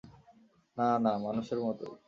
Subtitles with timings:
[0.77, 1.93] না, না, মানুষের মতোই।